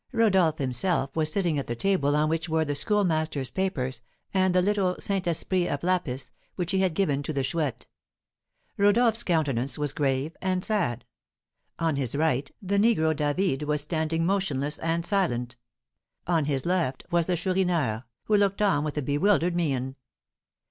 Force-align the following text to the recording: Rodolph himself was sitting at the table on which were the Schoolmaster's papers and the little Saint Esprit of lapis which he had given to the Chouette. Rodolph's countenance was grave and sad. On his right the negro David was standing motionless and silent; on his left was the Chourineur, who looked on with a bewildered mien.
Rodolph 0.13 0.57
himself 0.57 1.15
was 1.15 1.31
sitting 1.31 1.59
at 1.59 1.67
the 1.67 1.75
table 1.75 2.15
on 2.15 2.27
which 2.27 2.49
were 2.49 2.65
the 2.65 2.73
Schoolmaster's 2.73 3.51
papers 3.51 4.01
and 4.33 4.55
the 4.55 4.61
little 4.63 4.95
Saint 4.99 5.27
Esprit 5.27 5.67
of 5.67 5.83
lapis 5.83 6.31
which 6.55 6.71
he 6.71 6.79
had 6.79 6.95
given 6.95 7.21
to 7.21 7.31
the 7.31 7.43
Chouette. 7.43 7.85
Rodolph's 8.77 9.21
countenance 9.21 9.77
was 9.77 9.93
grave 9.93 10.35
and 10.41 10.65
sad. 10.65 11.05
On 11.77 11.97
his 11.97 12.15
right 12.15 12.49
the 12.63 12.79
negro 12.79 13.15
David 13.15 13.61
was 13.61 13.83
standing 13.83 14.25
motionless 14.25 14.79
and 14.79 15.05
silent; 15.05 15.55
on 16.25 16.45
his 16.45 16.65
left 16.65 17.03
was 17.11 17.27
the 17.27 17.37
Chourineur, 17.37 18.03
who 18.23 18.35
looked 18.37 18.63
on 18.63 18.83
with 18.83 18.97
a 18.97 19.03
bewildered 19.03 19.55
mien. 19.55 19.95